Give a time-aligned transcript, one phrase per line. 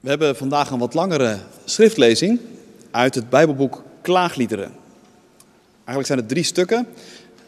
[0.00, 2.40] We hebben vandaag een wat langere schriftlezing
[2.90, 4.72] uit het Bijbelboek Klaagliederen.
[5.74, 6.86] Eigenlijk zijn het drie stukken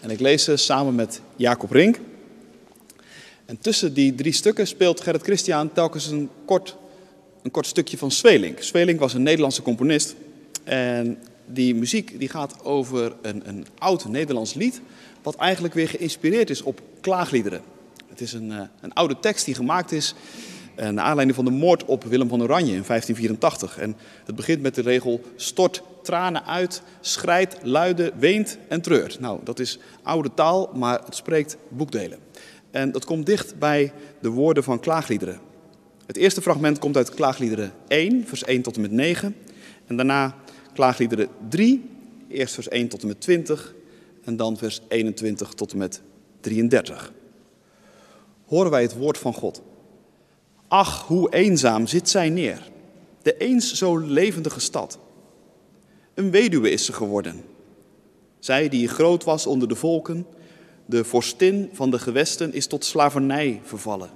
[0.00, 1.98] en ik lees ze samen met Jacob Rink.
[3.44, 6.76] En tussen die drie stukken speelt Gerrit Christian telkens een kort,
[7.42, 8.62] een kort stukje van Zweling.
[8.62, 10.14] Zweling was een Nederlandse componist
[10.64, 14.80] en die muziek die gaat over een, een oud Nederlands lied,
[15.22, 17.62] wat eigenlijk weer geïnspireerd is op klaagliederen.
[18.08, 20.14] Het is een, eh, een oude tekst die gemaakt is
[20.78, 23.78] naar aanleiding van de moord op Willem van Oranje in 1584.
[23.78, 29.20] En het begint met de regel: stort tranen uit, schrijt, luide, weent en treurt.
[29.20, 32.18] Nou, dat is oude taal, maar het spreekt boekdelen.
[32.70, 35.40] En dat komt dicht bij de woorden van klaagliederen.
[36.06, 39.36] Het eerste fragment komt uit klaagliederen 1, vers 1 tot en met 9.
[39.86, 40.34] En daarna
[40.74, 41.90] klaagliederen 3,
[42.28, 43.74] eerst vers 1 tot en met 20
[44.24, 46.02] en dan vers 21 tot en met
[46.40, 47.12] 33.
[48.46, 49.62] Horen wij het woord van God.
[50.68, 52.70] Ach, hoe eenzaam zit zij neer,
[53.22, 54.98] de eens zo levendige stad.
[56.14, 57.44] Een weduwe is ze geworden.
[58.38, 60.26] Zij die groot was onder de volken,
[60.86, 64.10] de vorstin van de gewesten, is tot slavernij vervallen.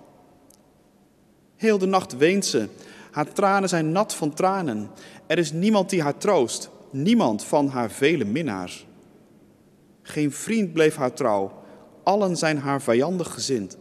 [1.57, 2.69] Heel de nacht weent ze,
[3.11, 4.91] haar tranen zijn nat van tranen.
[5.27, 8.87] Er is niemand die haar troost, niemand van haar vele minnaars.
[10.03, 11.53] Geen vriend bleef haar trouw,
[12.03, 13.77] allen zijn haar vijandig gezind.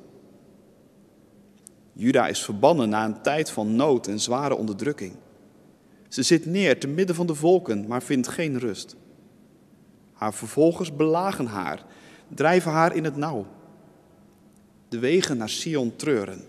[1.94, 5.14] Juda is verbannen na een tijd van nood en zware onderdrukking.
[6.08, 8.96] Ze zit neer te midden van de volken, maar vindt geen rust.
[10.14, 11.86] Haar vervolgers belagen haar,
[12.28, 13.46] drijven haar in het nauw.
[14.90, 16.48] De wegen naar Sion treuren.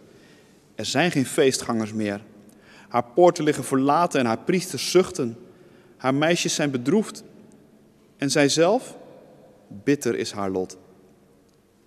[0.75, 2.21] Er zijn geen feestgangers meer.
[2.89, 5.39] Haar poorten liggen verlaten en haar priesters zuchten.
[5.97, 7.25] Haar meisjes zijn bedroefd.
[8.17, 8.97] En zijzelf?
[9.69, 10.77] Bitter is haar lot.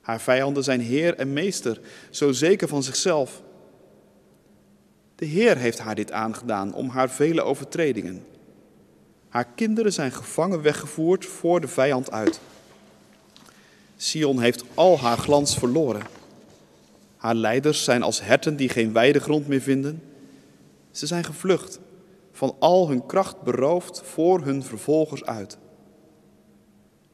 [0.01, 3.41] Haar vijanden zijn heer en meester, zo zeker van zichzelf.
[5.15, 8.25] De Heer heeft haar dit aangedaan om haar vele overtredingen.
[9.29, 12.39] Haar kinderen zijn gevangen weggevoerd voor de vijand uit.
[13.97, 16.01] Sion heeft al haar glans verloren.
[17.17, 20.03] Haar leiders zijn als herten die geen weidegrond meer vinden.
[20.91, 21.79] Ze zijn gevlucht,
[22.31, 25.57] van al hun kracht beroofd voor hun vervolgers uit.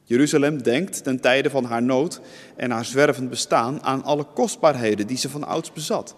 [0.04, 2.20] Jeruzalem denkt ten tijde van haar nood
[2.56, 6.16] en haar zwervend bestaan aan alle kostbaarheden die ze van ouds bezat.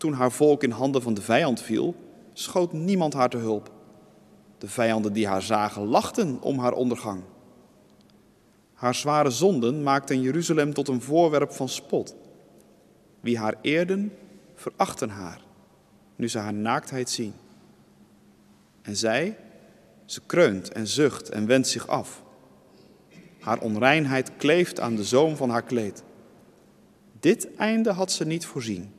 [0.00, 1.94] Toen haar volk in handen van de vijand viel,
[2.32, 3.70] schoot niemand haar te hulp.
[4.58, 7.22] De vijanden die haar zagen lachten om haar ondergang.
[8.74, 12.14] Haar zware zonden maakten Jeruzalem tot een voorwerp van spot.
[13.20, 14.12] Wie haar eerden,
[14.54, 15.40] verachten haar,
[16.16, 17.32] nu ze haar naaktheid zien.
[18.82, 19.38] En zij,
[20.04, 22.22] ze kreunt en zucht en wendt zich af.
[23.40, 26.02] Haar onreinheid kleeft aan de zoom van haar kleed.
[27.20, 28.98] Dit einde had ze niet voorzien.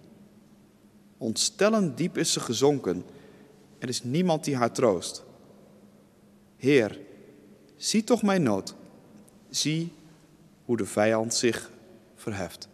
[1.21, 3.03] Ontstellend diep is ze gezonken.
[3.79, 5.23] Er is niemand die haar troost.
[6.57, 6.99] Heer,
[7.75, 8.75] zie toch mijn nood.
[9.49, 9.93] Zie
[10.65, 11.71] hoe de vijand zich
[12.15, 12.67] verheft.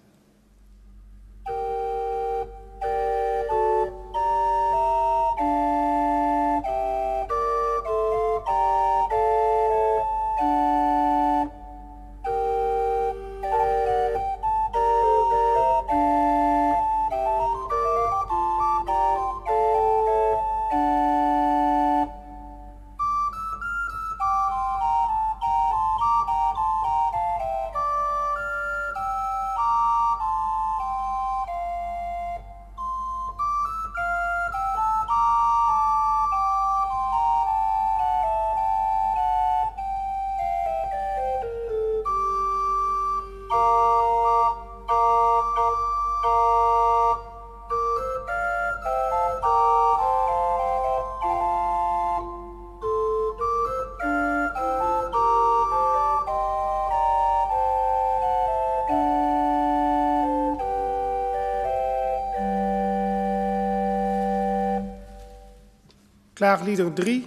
[66.38, 67.26] Klaaglieder 3,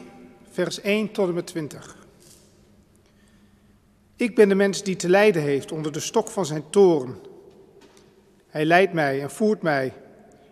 [0.50, 1.96] vers 1 tot en met 20.
[4.16, 7.18] Ik ben de mens die te lijden heeft onder de stok van zijn toren.
[8.48, 9.92] Hij leidt mij en voert mij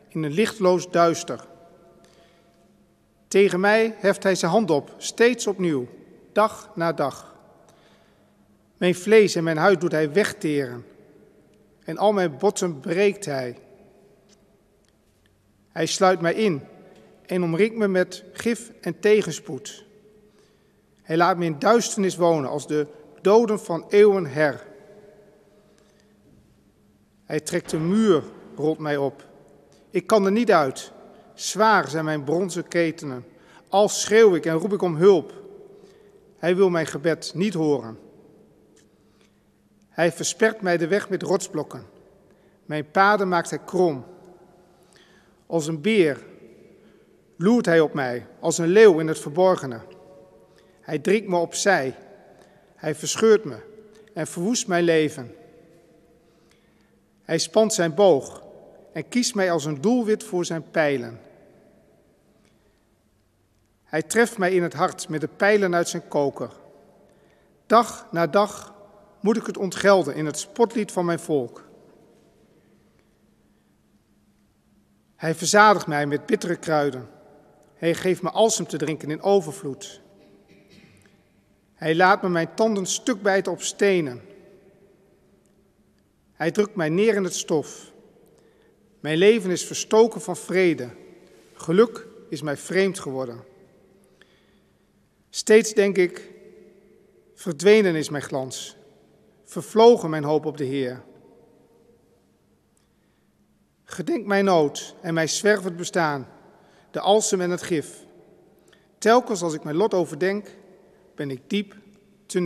[0.09, 1.47] in een lichtloos duister.
[3.29, 5.89] Tegen mij heft hij zijn hand op, steeds opnieuw,
[6.33, 7.37] dag na dag.
[8.77, 10.85] Mijn vlees en mijn huid doet hij wegteren
[11.85, 13.57] en al mijn botten breekt hij.
[15.69, 16.63] Hij sluit mij in
[17.29, 19.85] en omringt me met gif en tegenspoed.
[21.03, 22.87] Hij laat me in duisternis wonen als de
[23.21, 24.67] doden van eeuwen her.
[27.25, 28.23] Hij trekt een muur
[28.57, 29.27] rond mij op.
[29.91, 30.93] Ik kan er niet uit.
[31.35, 33.25] Zwaar zijn mijn bronzen ketenen.
[33.69, 35.33] Al schreeuw ik en roep ik om hulp.
[36.39, 37.99] Hij wil mijn gebed niet horen.
[39.89, 41.87] Hij verspert mij de weg met rotsblokken.
[42.65, 44.05] Mijn paden maakt hij krom.
[45.47, 46.27] Als een beer
[47.38, 49.81] loert hij op mij, als een leeuw in het verborgene.
[50.81, 51.94] Hij dringt me opzij.
[52.75, 53.56] Hij verscheurt me
[54.14, 55.35] en verwoest mijn leven.
[57.23, 58.43] Hij spant zijn boog
[58.93, 61.20] en kiest mij als een doelwit voor zijn pijlen.
[63.85, 66.50] Hij treft mij in het hart met de pijlen uit zijn koker.
[67.67, 68.75] Dag na dag
[69.20, 71.64] moet ik het ontgelden in het spotlied van mijn volk.
[75.17, 77.08] Hij verzadigt mij met bittere kruiden.
[77.79, 80.01] Hij geeft me alsem te drinken in overvloed.
[81.75, 84.23] Hij laat me mijn tanden stuk bijten op stenen.
[86.33, 87.93] Hij drukt mij neer in het stof.
[89.01, 90.91] Mijn leven is verstoken van vrede.
[91.55, 93.45] Geluk is mij vreemd geworden.
[95.31, 96.31] Steeds denk ik,
[97.35, 98.77] verdwenen is mijn glans,
[99.45, 101.03] vervlogen mijn hoop op de Heer.
[103.85, 106.29] Gedenk mijn nood en mijn zwervend bestaan,
[106.90, 108.06] de alsem en het gif.
[108.99, 110.49] Telkens als ik mijn lot overdenk,
[111.14, 111.75] ben ik diep
[112.26, 112.40] te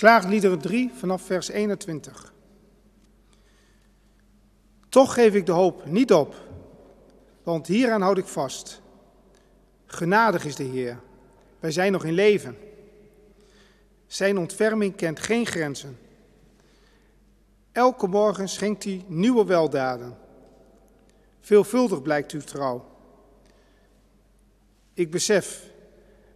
[0.00, 2.32] Klaagliederen 3 vanaf vers 21.
[4.88, 6.34] Toch geef ik de hoop niet op,
[7.42, 8.80] want hieraan houd ik vast.
[9.86, 11.00] Genadig is de Heer,
[11.58, 12.56] wij zijn nog in leven.
[14.06, 15.98] Zijn ontferming kent geen grenzen.
[17.72, 20.18] Elke morgen schenkt hij nieuwe weldaden.
[21.40, 22.84] Veelvuldig blijkt uw trouw.
[24.94, 25.64] Ik besef,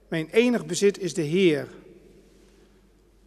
[0.09, 1.69] mijn enig bezit is de Heer.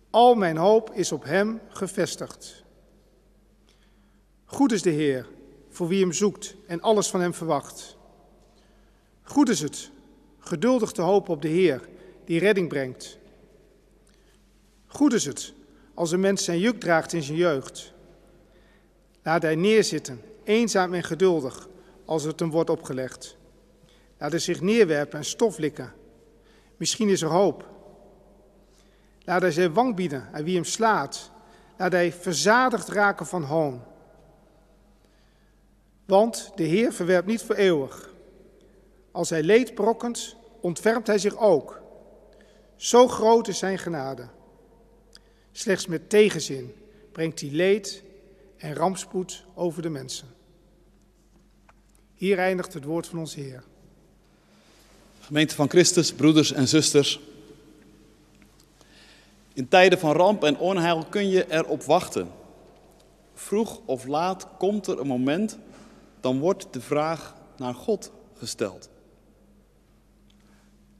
[0.09, 2.63] Al mijn hoop is op Hem gevestigd.
[4.45, 5.27] Goed is de Heer
[5.69, 7.97] voor wie Hem zoekt en alles van Hem verwacht.
[9.23, 9.91] Goed is het,
[10.39, 11.89] geduldig te hopen op de Heer
[12.25, 13.17] die redding brengt.
[14.85, 15.53] Goed is het
[15.93, 17.93] als een mens zijn juk draagt in zijn jeugd.
[19.23, 21.67] Laat hij neerzitten, eenzaam en geduldig,
[22.05, 23.37] als het hem wordt opgelegd.
[24.17, 25.93] Laat hij zich neerwerpen en stof likken.
[26.77, 27.76] Misschien is er hoop.
[29.27, 31.31] Laat hij zijn wang bieden aan wie hem slaat.
[31.77, 33.83] Laat hij verzadigd raken van hoon.
[36.05, 38.13] Want de Heer verwerpt niet voor eeuwig.
[39.11, 41.81] Als hij leed brokkent, ontfermt hij zich ook.
[42.75, 44.27] Zo groot is zijn genade.
[45.51, 46.75] Slechts met tegenzin
[47.11, 48.03] brengt hij leed
[48.57, 50.27] en rampspoed over de mensen.
[52.13, 53.63] Hier eindigt het woord van onze Heer.
[55.19, 57.19] Gemeente van Christus, broeders en zusters.
[59.57, 62.31] In tijden van ramp en onheil kun je erop wachten.
[63.33, 65.57] Vroeg of laat komt er een moment,
[66.19, 68.89] dan wordt de vraag naar God gesteld.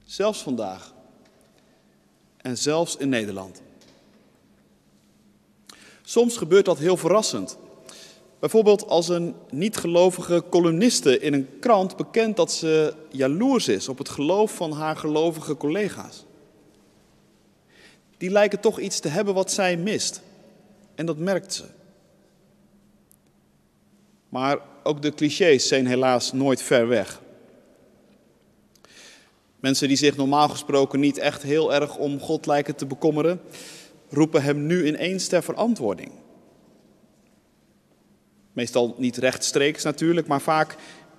[0.04, 0.94] Zelfs vandaag.
[2.38, 3.62] En zelfs in Nederland.
[6.02, 7.58] Soms gebeurt dat heel verrassend.
[8.40, 14.10] Bijvoorbeeld als een niet-gelovige columniste in een krant bekent dat ze jaloers is op het
[14.10, 16.27] geloof van haar gelovige collega's
[18.18, 20.22] die lijken toch iets te hebben wat zij mist.
[20.96, 21.64] En dat merkt ze.
[24.30, 27.22] Maar ook de clichés zijn helaas nooit ver weg.
[29.60, 33.42] Mensen die zich normaal gesproken niet echt heel erg om God lijken te bekommeren,
[34.10, 36.12] roepen hem nu ineens ter verantwoording.
[38.54, 40.76] Meestal niet rechtstreeks natuurlijk, maar vaak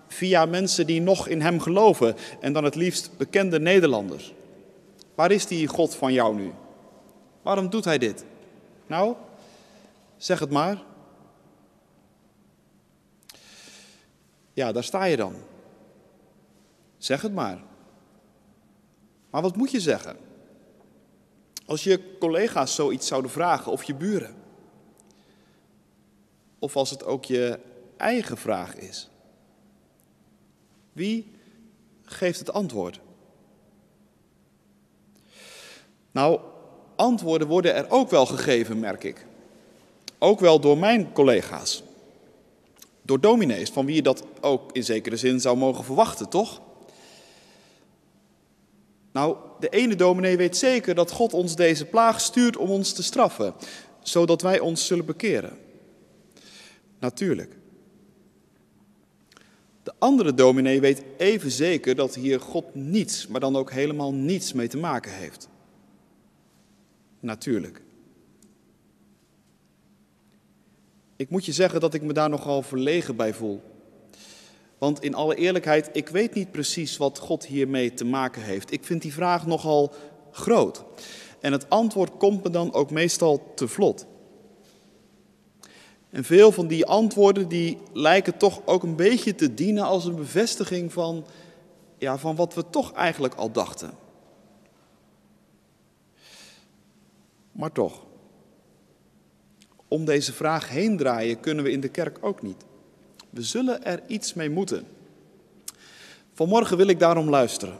[0.08, 4.32] via mensen die nog in hem geloven en dan het liefst bekende Nederlanders.
[5.14, 6.52] Waar is die God van jou nu?
[7.48, 8.24] Waarom doet hij dit?
[8.86, 9.16] Nou,
[10.16, 10.82] Zeg het maar.
[14.52, 15.34] Ja, daar sta je dan.
[16.96, 17.62] Zeg het maar.
[19.30, 20.16] Maar wat moet je zeggen?
[21.66, 24.34] Als je collega's zoiets zouden vragen of je buren.
[26.58, 27.60] Of als het ook je
[27.96, 29.10] eigen vraag is.
[30.92, 31.32] Wie
[32.02, 33.00] geeft het antwoord?
[36.10, 36.40] Nou,
[36.98, 39.26] antwoorden worden er ook wel gegeven, merk ik.
[40.18, 41.82] Ook wel door mijn collega's.
[43.02, 46.60] Door dominees, van wie je dat ook in zekere zin zou mogen verwachten, toch?
[49.12, 53.02] Nou, de ene dominee weet zeker dat God ons deze plaag stuurt om ons te
[53.02, 53.54] straffen,
[54.02, 55.58] zodat wij ons zullen bekeren.
[56.98, 57.56] Natuurlijk.
[59.82, 64.52] De andere dominee weet even zeker dat hier God niets, maar dan ook helemaal niets
[64.52, 65.48] mee te maken heeft.
[67.20, 67.82] Natuurlijk.
[71.16, 73.62] Ik moet je zeggen dat ik me daar nogal verlegen bij voel.
[74.78, 78.72] Want in alle eerlijkheid, ik weet niet precies wat God hiermee te maken heeft.
[78.72, 79.92] Ik vind die vraag nogal
[80.30, 80.84] groot.
[81.40, 84.06] En het antwoord komt me dan ook meestal te vlot.
[86.10, 90.16] En veel van die antwoorden die lijken toch ook een beetje te dienen als een
[90.16, 91.26] bevestiging van,
[91.98, 93.90] ja, van wat we toch eigenlijk al dachten.
[97.58, 98.02] Maar toch,
[99.88, 102.64] om deze vraag heen draaien kunnen we in de kerk ook niet.
[103.30, 104.86] We zullen er iets mee moeten.
[106.32, 107.78] Vanmorgen wil ik daarom luisteren.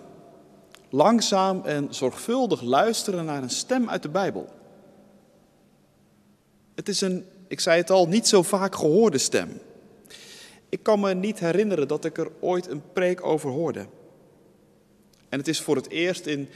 [0.89, 4.49] Langzaam en zorgvuldig luisteren naar een stem uit de Bijbel.
[6.75, 9.61] Het is een, ik zei het al, niet zo vaak gehoorde stem.
[10.69, 13.87] Ik kan me niet herinneren dat ik er ooit een preek over hoorde.
[15.29, 16.49] En het is voor het eerst in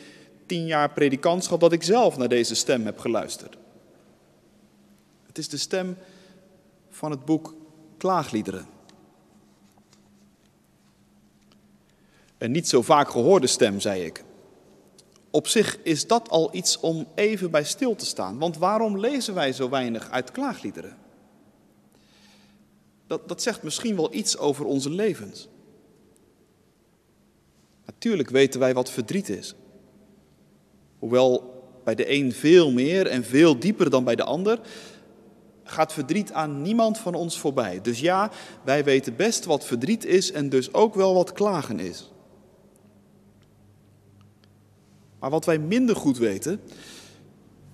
[0.53, 3.57] tien jaar predikantschap dat ik zelf naar deze stem heb geluisterd.
[5.27, 5.97] Het is de stem
[6.91, 7.55] van het boek
[7.97, 8.67] Klaagliederen.
[12.39, 14.25] Een niet zo vaak gehoorde stem, zei ik.
[15.31, 18.39] Op zich is dat al iets om even bij stil te staan.
[18.39, 20.97] Want waarom lezen wij zo weinig uit klaagliederen?
[23.07, 25.49] Dat, dat zegt misschien wel iets over onze levens.
[27.85, 29.55] Natuurlijk weten wij wat verdriet is.
[31.03, 34.61] Hoewel bij de een veel meer en veel dieper dan bij de ander,
[35.65, 37.81] gaat verdriet aan niemand van ons voorbij.
[37.81, 38.31] Dus ja,
[38.65, 42.11] wij weten best wat verdriet is en dus ook wel wat klagen is.
[45.19, 46.61] Maar wat wij minder goed weten,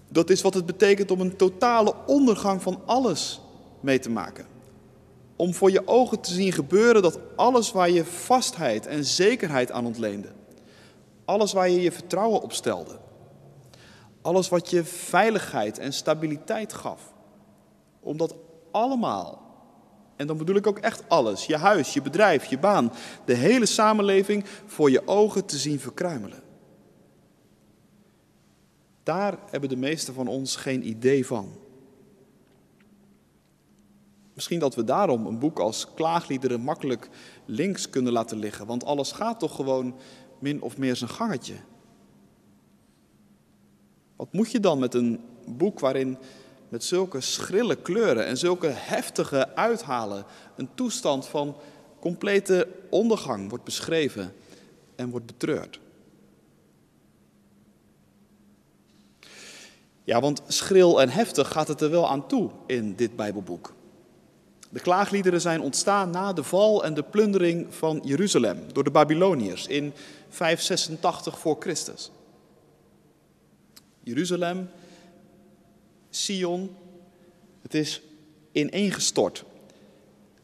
[0.08, 3.40] dat is wat het betekent om een totale ondergang van alles
[3.80, 4.47] mee te maken.
[5.37, 9.87] Om voor je ogen te zien gebeuren dat alles waar je vastheid en zekerheid aan
[9.87, 10.28] ontleende,
[11.25, 13.06] alles waar je je vertrouwen op stelde,
[14.22, 17.12] alles wat je veiligheid en stabiliteit gaf,
[18.00, 18.34] om dat
[18.70, 19.48] allemaal,
[20.16, 22.92] en dan bedoel ik ook echt alles, je huis, je bedrijf, je baan,
[23.25, 26.42] de hele samenleving voor je ogen te zien verkruimelen.
[29.02, 31.52] Daar hebben de meesten van ons geen idee van.
[34.34, 37.08] Misschien dat we daarom een boek als Klaagliederen makkelijk
[37.44, 39.96] links kunnen laten liggen, want alles gaat toch gewoon
[40.38, 41.54] min of meer zijn gangetje.
[44.18, 46.18] Wat moet je dan met een boek waarin
[46.68, 50.25] met zulke schrille kleuren en zulke heftige uithalen
[50.56, 51.56] een toestand van
[52.00, 54.32] complete ondergang wordt beschreven
[54.96, 55.80] en wordt betreurd?
[60.04, 63.75] Ja, want schril en heftig gaat het er wel aan toe in dit Bijbelboek.
[64.68, 69.66] De klaagliederen zijn ontstaan na de val en de plundering van Jeruzalem door de Babyloniërs
[69.66, 69.92] in
[70.28, 72.10] 586 voor Christus.
[74.08, 74.70] Jeruzalem,
[76.10, 76.76] Sion,
[77.62, 78.02] het is
[78.52, 79.44] ineengestort.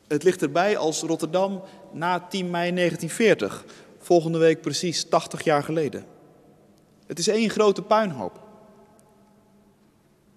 [0.07, 3.65] Het ligt erbij als Rotterdam na 10 mei 1940,
[3.99, 6.05] volgende week precies 80 jaar geleden.
[7.07, 8.43] Het is één grote puinhoop.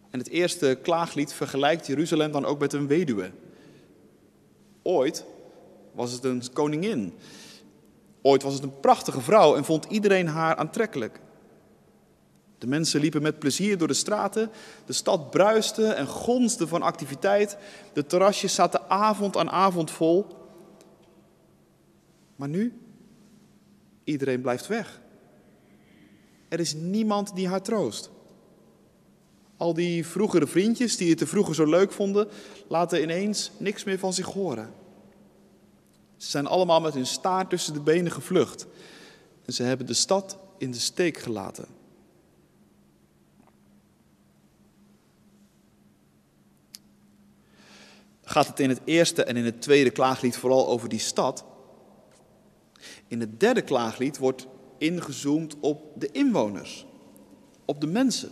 [0.10, 3.32] En het eerste klaaglied vergelijkt Jeruzalem dan ook met een weduwe.
[4.82, 5.26] Ooit
[5.92, 7.14] was het een koningin.
[8.22, 11.20] Ooit was het een prachtige vrouw en vond iedereen haar aantrekkelijk.
[12.58, 14.52] De mensen liepen met plezier door de straten,
[14.86, 17.58] de stad bruiste en gonsde van activiteit,
[17.94, 20.26] de terrasjes zaten avond aan avond vol.
[22.36, 22.82] Maar nu,
[24.04, 25.02] iedereen blijft weg.
[26.48, 28.10] Er is niemand die haar troost.
[29.58, 32.28] Al die vroegere vriendjes die het te vroeger zo leuk vonden,
[32.68, 34.74] laten ineens niks meer van zich horen.
[36.18, 38.66] Ze zijn allemaal met hun staart tussen de benen gevlucht.
[39.46, 41.77] En ze hebben de stad in de steek gelaten.
[48.30, 51.46] Gaat het in het eerste en in het tweede klaaglied vooral over die stad.
[53.08, 56.86] In het derde klaaglied wordt ingezoomd op de inwoners,
[57.66, 58.32] op de mensen.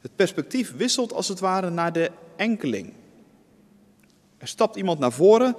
[0.00, 2.92] Het perspectief wisselt als het ware naar de enkeling.
[4.38, 5.56] Er stapt iemand naar voren,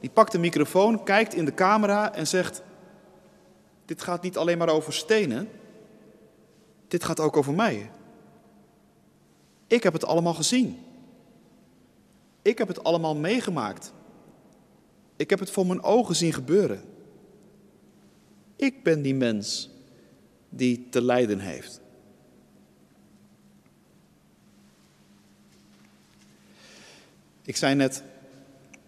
[0.00, 2.62] die pakt de microfoon, kijkt in de camera en zegt:
[3.84, 5.48] Dit gaat niet alleen maar over stenen,
[6.88, 7.90] dit gaat ook over mij.
[9.66, 10.84] Ik heb het allemaal gezien.
[12.42, 13.92] Ik heb het allemaal meegemaakt.
[15.16, 16.82] Ik heb het voor mijn ogen zien gebeuren.
[18.56, 19.70] Ik ben die mens
[20.48, 21.80] die te lijden heeft.
[27.42, 28.02] Ik zei net,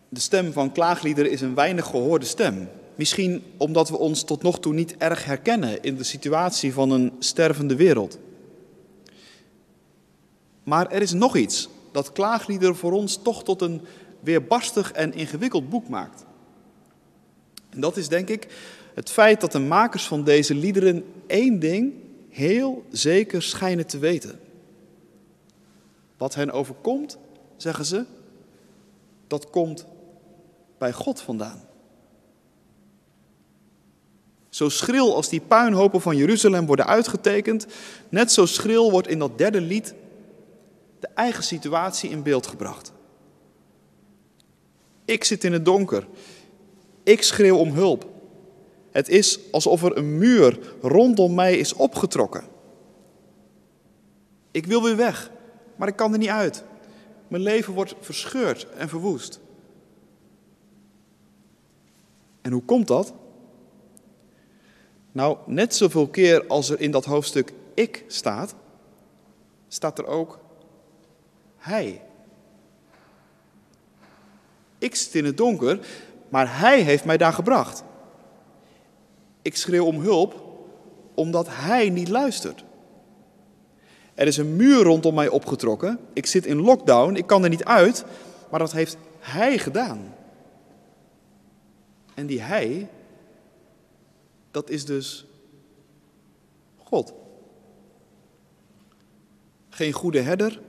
[0.08, 2.68] de stem van klaagliederen is een weinig gehoorde stem.
[2.94, 7.12] Misschien omdat we ons tot nog toe niet erg herkennen in de situatie van een
[7.18, 8.18] stervende wereld.
[10.62, 13.80] Maar er is nog iets dat klaagliederen voor ons toch tot een
[14.20, 16.24] weerbarstig en ingewikkeld boek maakt.
[17.70, 18.46] En dat is denk ik
[18.94, 21.92] het feit dat de makers van deze liederen één ding
[22.28, 24.40] heel zeker schijnen te weten.
[26.16, 27.18] Wat hen overkomt,
[27.56, 28.04] zeggen ze,
[29.26, 29.86] dat komt
[30.78, 31.62] bij God vandaan.
[34.48, 37.66] Zo schril als die puinhopen van Jeruzalem worden uitgetekend,
[38.08, 39.94] net zo schril wordt in dat derde lied
[41.02, 42.92] de eigen situatie in beeld gebracht.
[45.04, 46.06] Ik zit in het donker.
[47.02, 48.08] Ik schreeuw om hulp.
[48.90, 52.44] Het is alsof er een muur rondom mij is opgetrokken.
[54.50, 55.30] Ik wil weer weg,
[55.76, 56.64] maar ik kan er niet uit.
[57.28, 59.40] Mijn leven wordt verscheurd en verwoest.
[62.40, 63.14] En hoe komt dat?
[65.12, 68.54] Nou, net zoveel keer als er in dat hoofdstuk ik staat,
[69.68, 70.41] staat er ook
[71.62, 72.02] hij.
[74.78, 75.86] Ik zit in het donker,
[76.28, 77.84] maar hij heeft mij daar gebracht.
[79.42, 80.42] Ik schreeuw om hulp
[81.14, 82.64] omdat hij niet luistert.
[84.14, 85.98] Er is een muur rondom mij opgetrokken.
[86.12, 88.04] Ik zit in lockdown, ik kan er niet uit,
[88.50, 90.14] maar dat heeft hij gedaan.
[92.14, 92.88] En die hij,
[94.50, 95.26] dat is dus
[96.76, 97.12] God.
[99.68, 100.60] Geen goede herder,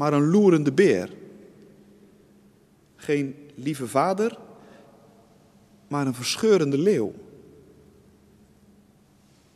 [0.00, 1.12] maar een loerende beer.
[2.96, 4.38] Geen lieve vader,
[5.88, 7.12] maar een verscheurende leeuw.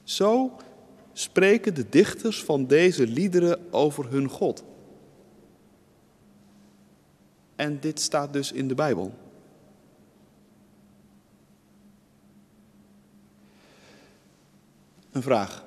[0.03, 0.57] Zo
[1.13, 4.65] spreken de dichters van deze liederen over hun God.
[7.57, 9.15] En dit staat dus in de Bijbel.
[15.11, 15.65] Een vraag.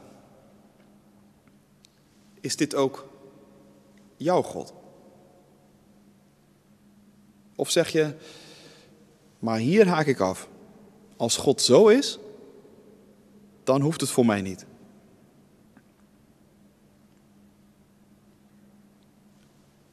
[2.39, 3.16] Is dit ook
[4.17, 4.73] jouw God?
[7.55, 8.13] Of zeg je,
[9.39, 10.47] maar hier haak ik af.
[11.17, 12.19] Als God zo is,
[13.63, 14.65] dan hoeft het voor mij niet.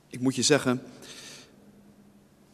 [0.09, 0.83] Ik moet je zeggen,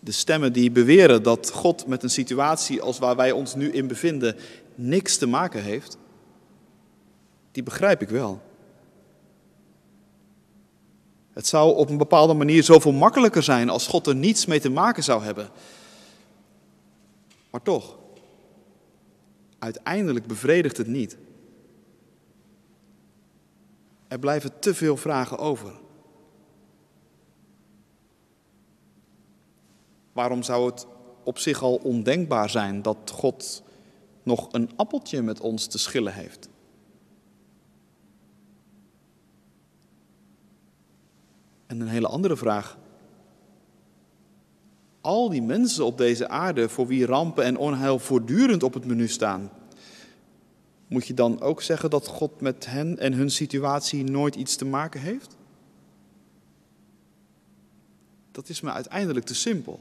[0.00, 3.86] de stemmen die beweren dat God met een situatie als waar wij ons nu in
[3.86, 4.36] bevinden
[4.74, 5.96] niks te maken heeft,
[7.52, 8.42] die begrijp ik wel.
[11.40, 14.70] Het zou op een bepaalde manier zoveel makkelijker zijn als God er niets mee te
[14.70, 15.50] maken zou hebben.
[17.50, 17.98] Maar toch,
[19.58, 21.16] uiteindelijk bevredigt het niet.
[24.08, 25.72] Er blijven te veel vragen over.
[30.12, 30.86] Waarom zou het
[31.24, 33.62] op zich al ondenkbaar zijn dat God
[34.22, 36.48] nog een appeltje met ons te schillen heeft?
[41.70, 42.78] En een hele andere vraag.
[45.00, 49.08] Al die mensen op deze aarde voor wie rampen en onheil voortdurend op het menu
[49.08, 49.50] staan,
[50.86, 54.64] moet je dan ook zeggen dat God met hen en hun situatie nooit iets te
[54.64, 55.36] maken heeft?
[58.30, 59.80] Dat is me uiteindelijk te simpel.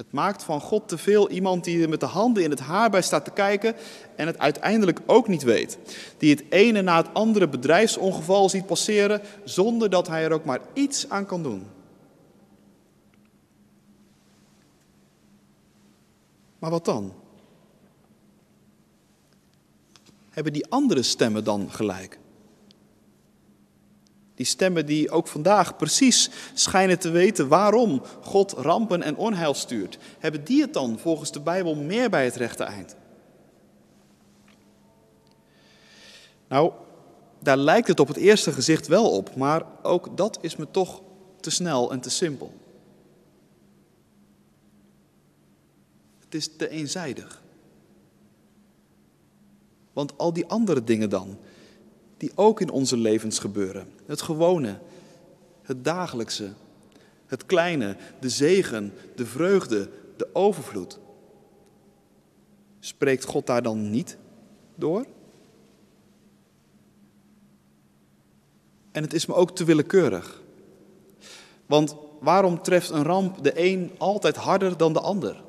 [0.00, 2.90] Het maakt van God te veel iemand die er met de handen in het haar
[2.90, 3.74] bij staat te kijken
[4.16, 5.78] en het uiteindelijk ook niet weet.
[6.18, 10.60] Die het ene na het andere bedrijfsongeval ziet passeren zonder dat hij er ook maar
[10.72, 11.66] iets aan kan doen.
[16.58, 17.12] Maar wat dan?
[20.30, 22.18] Hebben die andere stemmen dan gelijk?
[24.40, 29.98] Die stemmen die ook vandaag precies schijnen te weten waarom God rampen en onheil stuurt.
[30.18, 32.96] Hebben die het dan volgens de Bijbel meer bij het rechte eind?
[36.48, 36.72] Nou,
[37.38, 41.02] daar lijkt het op het eerste gezicht wel op, maar ook dat is me toch
[41.40, 42.52] te snel en te simpel.
[46.24, 47.42] Het is te eenzijdig.
[49.92, 51.38] Want al die andere dingen dan,
[52.20, 54.78] die ook in onze levens gebeuren, het gewone,
[55.62, 56.52] het dagelijkse,
[57.26, 60.98] het kleine, de zegen, de vreugde, de overvloed.
[62.80, 64.16] Spreekt God daar dan niet
[64.74, 65.06] door?
[68.92, 70.42] En het is me ook te willekeurig.
[71.66, 75.42] Want waarom treft een ramp de een altijd harder dan de ander?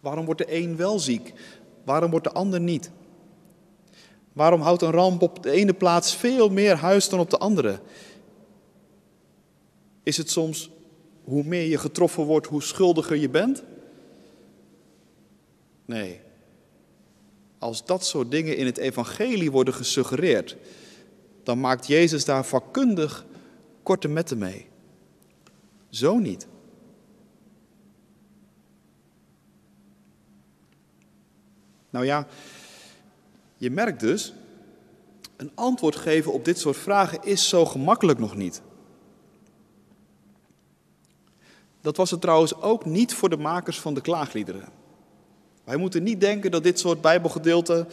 [0.00, 1.32] Waarom wordt de een wel ziek?
[1.84, 2.90] Waarom wordt de ander niet?
[4.36, 7.80] Waarom houdt een ramp op de ene plaats veel meer huis dan op de andere?
[10.02, 10.70] Is het soms
[11.24, 13.62] hoe meer je getroffen wordt, hoe schuldiger je bent?
[15.84, 16.20] Nee.
[17.58, 20.56] Als dat soort dingen in het evangelie worden gesuggereerd,
[21.42, 23.26] dan maakt Jezus daar vakkundig
[23.82, 24.66] korte metten mee.
[25.88, 26.46] Zo niet.
[31.90, 32.26] Nou ja,
[33.56, 34.34] je merkt dus,
[35.36, 38.62] een antwoord geven op dit soort vragen is zo gemakkelijk nog niet.
[41.80, 44.68] Dat was het trouwens ook niet voor de makers van de klaagliederen.
[45.64, 47.88] Wij moeten niet denken dat dit soort Bijbelgedeelten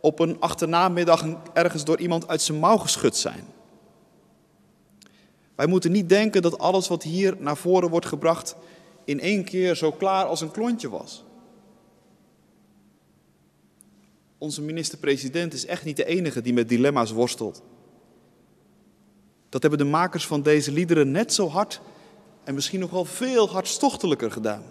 [0.00, 3.44] op een achternamiddag ergens door iemand uit zijn mouw geschud zijn.
[5.54, 8.56] Wij moeten niet denken dat alles wat hier naar voren wordt gebracht
[9.04, 11.24] in één keer zo klaar als een klontje was.
[14.44, 17.62] Onze minister-president is echt niet de enige die met dilemma's worstelt.
[19.48, 21.80] Dat hebben de makers van deze liederen net zo hard
[22.44, 24.62] en misschien nog wel veel hartstochtelijker gedaan.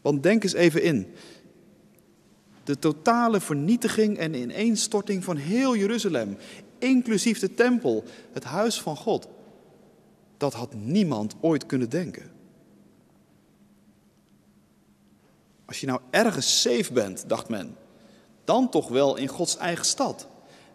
[0.00, 1.06] Want denk eens even in.
[2.64, 6.36] De totale vernietiging en ineenstorting van heel Jeruzalem,
[6.78, 9.28] inclusief de tempel, het huis van God.
[10.36, 12.39] Dat had niemand ooit kunnen denken.
[15.70, 17.76] Als je nou ergens safe bent, dacht men,
[18.44, 20.26] dan toch wel in Gods eigen stad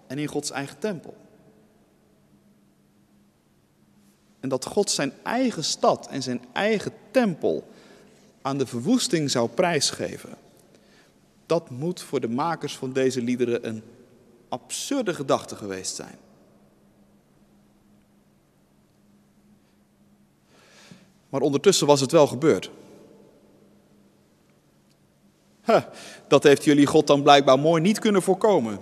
[0.07, 1.17] en in Gods eigen tempel.
[4.39, 7.67] En dat God zijn eigen stad en zijn eigen tempel
[8.41, 10.37] aan de verwoesting zou prijsgeven.
[11.45, 13.83] Dat moet voor de makers van deze liederen een
[14.49, 16.17] absurde gedachte geweest zijn.
[21.29, 22.71] Maar ondertussen was het wel gebeurd.
[26.27, 28.79] Dat heeft jullie God dan blijkbaar mooi niet kunnen voorkomen.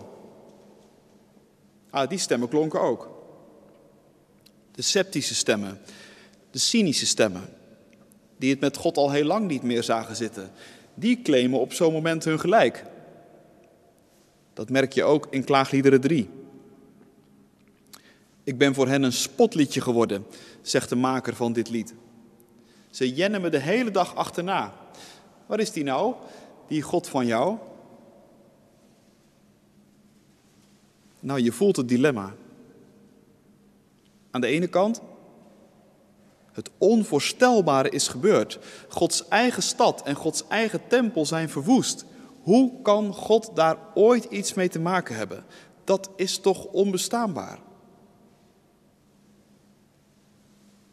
[1.89, 3.11] Ah, die stemmen klonken ook.
[4.71, 5.79] De sceptische stemmen,
[6.51, 7.49] de cynische stemmen,
[8.37, 10.51] die het met God al heel lang niet meer zagen zitten,
[10.93, 12.85] die claimen op zo'n moment hun gelijk.
[14.53, 16.29] Dat merk je ook in Klaagliederen 3.
[18.43, 20.25] Ik ben voor hen een spotliedje geworden,
[20.61, 21.93] zegt de maker van dit lied.
[22.89, 24.73] Ze jennen me de hele dag achterna.
[25.45, 26.15] Waar is die nou,
[26.67, 27.58] die God van jou?
[31.19, 32.34] Nou, je voelt het dilemma.
[34.32, 35.02] Aan de ene kant,
[36.52, 38.60] het onvoorstelbare is gebeurd.
[38.89, 42.06] Gods eigen stad en Gods eigen tempel zijn verwoest.
[42.41, 45.45] Hoe kan God daar ooit iets mee te maken hebben?
[45.84, 47.60] Dat is toch onbestaanbaar?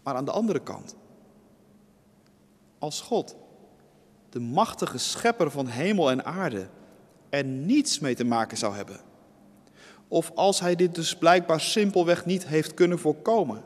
[0.03, 0.97] Maar aan de andere kant,
[2.79, 3.37] als God,
[4.31, 6.69] de machtige schepper van hemel en aarde,
[7.29, 9.01] er niets mee te maken zou hebben,
[10.09, 13.65] of als hij dit dus blijkbaar simpelweg niet heeft kunnen voorkomen,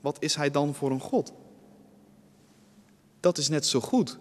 [0.00, 1.32] wat is hij dan voor een God?
[3.20, 4.18] Dat is net zo goed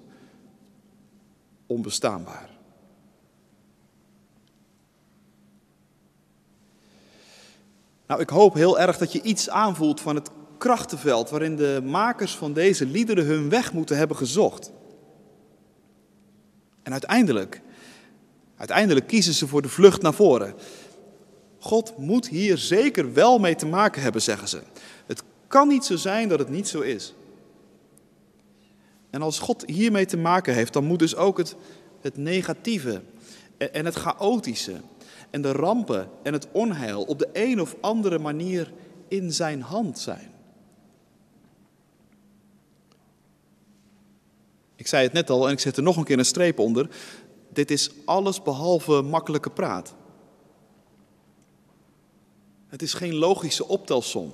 [1.67, 2.49] onbestaanbaar.
[8.07, 12.35] Nou, ik hoop heel erg dat je iets aanvoelt van het krachtenveld waarin de makers
[12.35, 14.71] van deze liederen hun weg moeten hebben gezocht.
[16.83, 17.61] En uiteindelijk,
[18.57, 20.53] uiteindelijk kiezen ze voor de vlucht naar voren.
[21.59, 24.61] God moet hier zeker wel mee te maken hebben, zeggen ze.
[25.05, 27.13] Het kan niet zo zijn dat het niet zo is.
[29.09, 31.55] En als God hiermee te maken heeft, dan moet dus ook het,
[32.01, 33.01] het negatieve
[33.57, 34.73] en het chaotische
[35.29, 38.71] en de rampen en het onheil op de een of andere manier
[39.07, 40.31] in zijn hand zijn.
[44.75, 46.89] Ik zei het net al en ik zet er nog een keer een streep onder.
[47.49, 49.95] Dit is alles behalve makkelijke praat.
[52.67, 54.33] Het is geen logische optelsom.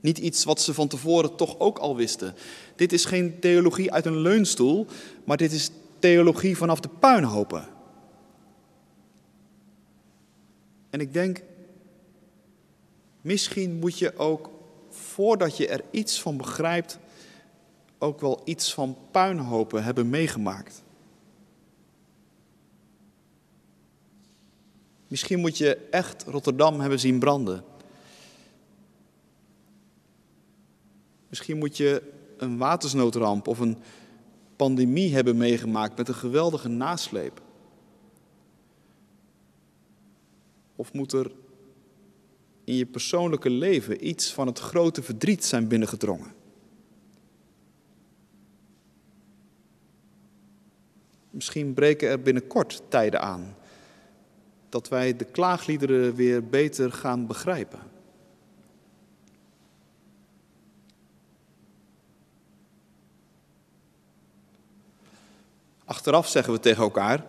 [0.00, 2.34] Niet iets wat ze van tevoren toch ook al wisten.
[2.76, 4.86] Dit is geen theologie uit een leunstoel,
[5.24, 7.68] maar dit is theologie vanaf de puinhopen.
[10.90, 11.42] En ik denk
[13.20, 14.50] Misschien moet je ook,
[14.88, 16.98] voordat je er iets van begrijpt,
[18.02, 20.82] ook wel iets van puinhopen hebben meegemaakt.
[25.08, 27.64] Misschien moet je echt Rotterdam hebben zien branden.
[31.28, 33.76] Misschien moet je een watersnoodramp of een
[34.56, 37.40] pandemie hebben meegemaakt met een geweldige nasleep.
[40.76, 41.32] Of moet er
[42.64, 46.39] in je persoonlijke leven iets van het grote verdriet zijn binnengedrongen?
[51.30, 53.54] Misschien breken er binnenkort tijden aan
[54.68, 57.78] dat wij de klaagliederen weer beter gaan begrijpen.
[65.84, 67.24] Achteraf zeggen we tegen elkaar,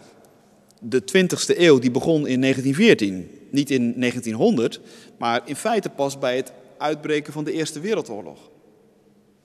[0.79, 4.79] de 20e eeuw die begon in 1914, niet in 1900,
[5.17, 8.49] maar in feite pas bij het uitbreken van de Eerste Wereldoorlog.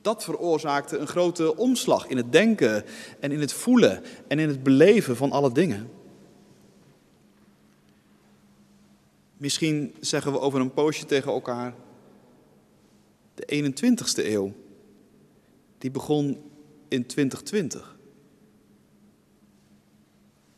[0.06, 2.84] Dat veroorzaakte een grote omslag in het denken
[3.20, 5.90] en in het voelen en in het beleven van alle dingen.
[9.36, 11.74] Misschien zeggen we over een poosje tegen elkaar,
[13.34, 14.52] de 21ste eeuw,
[15.78, 16.38] die begon
[16.88, 17.96] in 2020.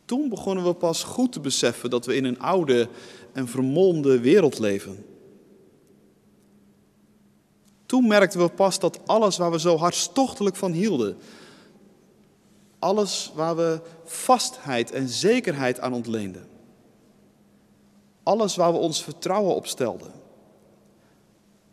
[0.05, 2.89] Toen begonnen we pas goed te beseffen dat we in een oude
[3.33, 5.05] en vermolmde wereld leven.
[7.89, 11.17] Toen merkten we pas dat alles waar we zo hartstochtelijk van hielden,
[12.79, 16.49] alles waar we vastheid en zekerheid aan ontleenden,
[18.23, 20.13] alles waar we ons vertrouwen op stelden,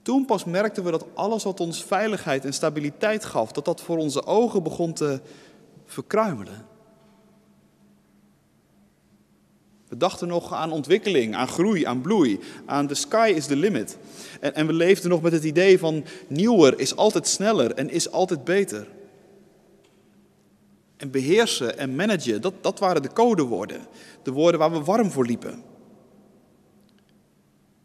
[0.01, 3.97] toen pas merkten we dat alles wat ons veiligheid en stabiliteit gaf, dat dat voor
[3.97, 5.21] onze ogen begon te
[5.86, 6.65] verkruimelen.
[9.88, 13.98] We dachten nog aan ontwikkeling, aan groei, aan bloei, aan the sky is the limit.
[14.39, 18.12] En, en we leefden nog met het idee van nieuwer is altijd sneller en is
[18.12, 18.88] altijd beter.
[20.98, 23.82] En beheersen en managen, dat, dat waren de codewoorden.
[24.24, 25.63] De woorden waar we warm voor liepen.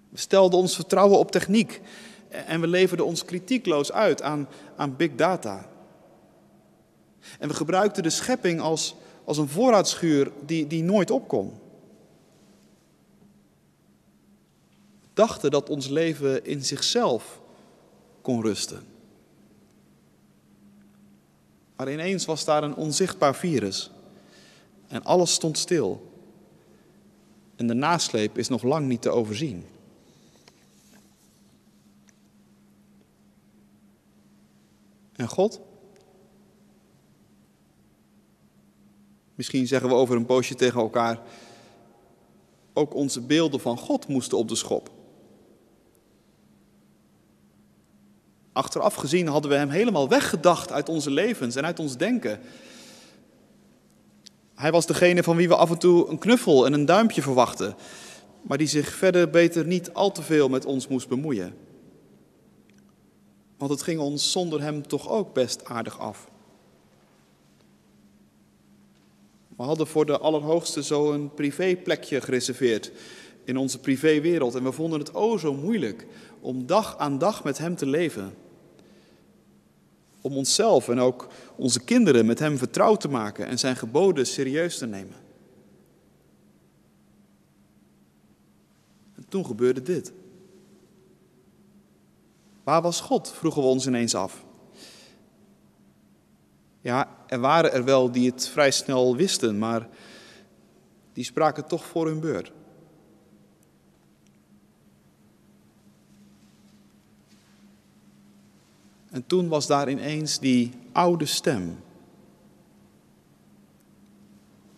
[0.09, 1.81] We stelden ons vertrouwen op techniek
[2.29, 5.69] en we leverden ons kritiekloos uit aan, aan big data.
[7.39, 11.60] En we gebruikten de schepping als, als een voorraadschuur die, die nooit opkom.
[15.21, 17.41] Dachten dat ons leven in zichzelf
[18.23, 18.83] kon rusten.
[21.77, 23.91] Maar ineens was daar een onzichtbaar virus
[24.89, 26.13] en alles stond stil.
[27.57, 29.65] En de nasleep is nog lang niet te overzien.
[35.13, 35.61] En God?
[39.35, 41.21] Misschien zeggen we over een poosje tegen elkaar,
[42.73, 44.99] ook onze beelden van God moesten op de schop.
[48.53, 52.41] Achteraf gezien hadden we hem helemaal weggedacht uit onze levens en uit ons denken.
[54.55, 57.77] Hij was degene van wie we af en toe een knuffel en een duimpje verwachten,
[58.43, 61.55] maar die zich verder beter niet al te veel met ons moest bemoeien.
[63.59, 66.29] Want het ging ons zonder hem toch ook best aardig af.
[69.57, 72.93] We hadden voor de Allerhoogste zo een privéplekje gereserveerd
[73.51, 76.07] in onze privéwereld en we vonden het o zo moeilijk
[76.41, 78.35] om dag aan dag met Hem te leven.
[80.21, 84.79] Om onszelf en ook onze kinderen met Hem vertrouwd te maken en Zijn geboden serieus
[84.79, 85.17] te nemen.
[89.15, 90.13] En toen gebeurde dit.
[92.65, 93.31] Waar was God?
[93.31, 94.45] vroegen we ons ineens af.
[96.81, 99.89] Ja, er waren er wel die het vrij snel wisten, maar
[101.13, 102.53] die spraken toch voor hun beurt.
[109.11, 111.79] En toen was daar ineens die oude stem.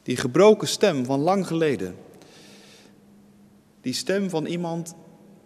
[0.03, 1.97] Die gebroken stem van lang geleden.
[3.81, 4.95] Die stem van iemand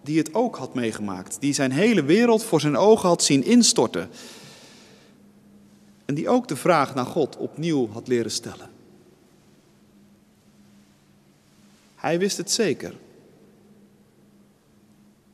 [0.03, 1.41] die het ook had meegemaakt.
[1.41, 4.09] Die zijn hele wereld voor zijn ogen had zien instorten.
[6.05, 8.71] En die ook de vraag naar God opnieuw had leren stellen.
[11.95, 12.95] Hij wist het zeker.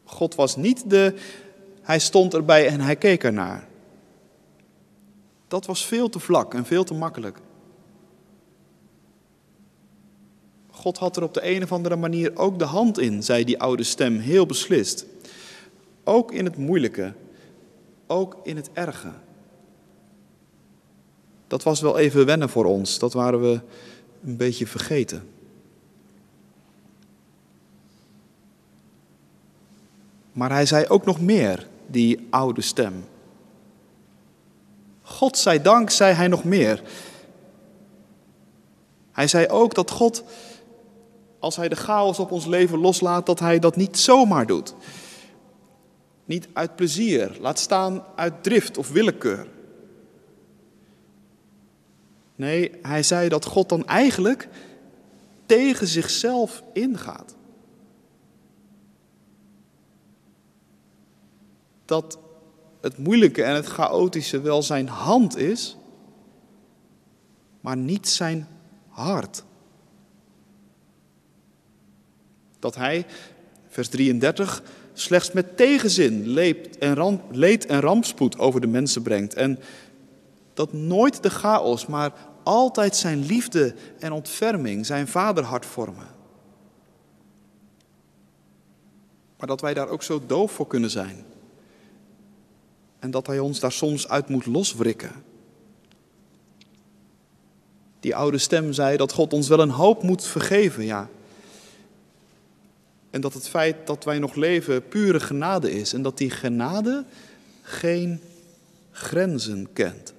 [0.04, 1.14] God was niet de
[1.82, 3.68] hij stond erbij en hij keek ernaar.
[5.48, 7.38] Dat was veel te vlak en veel te makkelijk.
[10.70, 13.60] God had er op de een of andere manier ook de hand in, zei die
[13.60, 15.06] oude stem heel beslist.
[16.04, 17.12] Ook in het moeilijke,
[18.06, 19.10] ook in het erge.
[21.46, 23.60] Dat was wel even wennen voor ons, dat waren we
[24.24, 25.28] een beetje vergeten.
[30.32, 33.04] Maar hij zei ook nog meer, die oude stem.
[35.02, 36.82] God zij dank, zei hij nog meer.
[39.12, 40.24] Hij zei ook dat God,
[41.38, 44.74] als hij de chaos op ons leven loslaat, dat hij dat niet zomaar doet.
[46.24, 49.46] Niet uit plezier, laat staan uit drift of willekeur.
[52.36, 54.48] Nee, hij zei dat God dan eigenlijk
[55.46, 57.34] tegen zichzelf ingaat.
[61.92, 62.18] Dat
[62.80, 65.76] het moeilijke en het chaotische wel zijn hand is,
[67.60, 68.48] maar niet zijn
[68.88, 69.44] hart.
[72.58, 73.06] Dat hij,
[73.68, 79.34] vers 33, slechts met tegenzin leed en, leed en rampspoed over de mensen brengt.
[79.34, 79.58] En
[80.54, 86.06] dat nooit de chaos, maar altijd zijn liefde en ontferming, zijn vaderhart vormen.
[89.38, 91.30] Maar dat wij daar ook zo doof voor kunnen zijn.
[93.02, 95.12] En dat hij ons daar soms uit moet loswrikken.
[98.00, 101.08] Die oude stem zei dat God ons wel een hoop moet vergeven, ja.
[103.10, 105.92] En dat het feit dat wij nog leven pure genade is.
[105.92, 107.04] En dat die genade
[107.62, 108.20] geen
[108.90, 110.12] grenzen kent.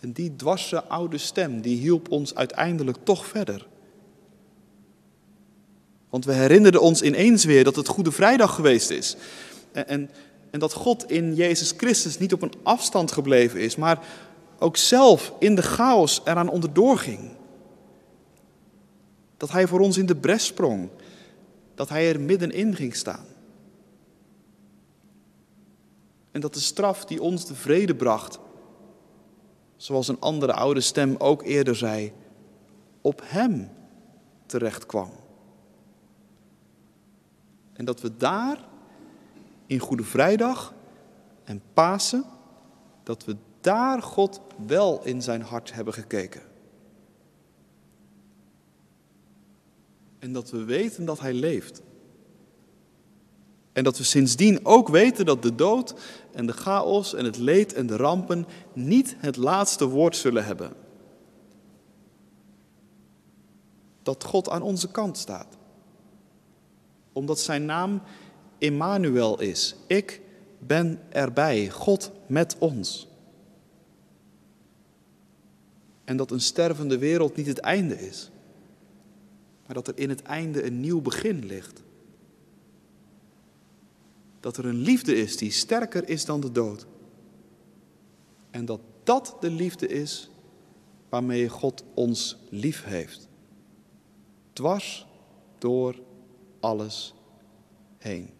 [0.00, 3.66] En die dwarse oude stem, die hielp ons uiteindelijk toch verder.
[6.12, 9.16] Want we herinnerden ons ineens weer dat het Goede Vrijdag geweest is.
[9.72, 10.10] En, en,
[10.50, 14.06] en, dat God in Jezus Christus niet op een afstand gebleven is, maar
[14.58, 17.30] ook zelf in de chaos eraan onderdoor ging.
[19.36, 20.88] Dat Hij voor ons in de bres sprong.
[21.74, 23.26] Dat Hij er middenin ging staan.
[26.30, 28.38] En dat de straf die ons de vrede bracht,
[29.76, 32.12] zoals een andere oude stem ook eerder zei,
[33.00, 33.70] op Hem
[34.46, 35.21] terecht kwam.
[37.72, 38.58] En dat we daar
[39.66, 40.74] in Goede Vrijdag
[41.44, 42.24] en Pasen,
[43.02, 46.42] dat we daar God wel in zijn hart hebben gekeken.
[50.18, 51.82] En dat we weten dat Hij leeft.
[53.72, 55.94] En dat we sindsdien ook weten dat de dood
[56.32, 60.72] en de chaos en het leed en de rampen niet het laatste woord zullen hebben.
[64.02, 65.56] Dat God aan onze kant staat.
[67.12, 68.02] Omdat zijn naam
[68.58, 69.74] Immanuel is.
[69.86, 70.20] Ik
[70.58, 73.08] ben erbij, God met ons.
[76.04, 78.30] En dat een stervende wereld niet het einde is,
[79.66, 81.82] maar dat er in het einde een nieuw begin ligt.
[84.40, 86.86] Dat er een liefde is die sterker is dan de dood.
[88.50, 90.30] En dat dat de liefde is
[91.08, 93.28] waarmee God ons lief heeft.
[94.52, 95.06] Dwars
[95.58, 95.94] door
[96.62, 97.14] alles
[97.98, 98.30] heen.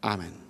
[0.00, 0.45] Amen.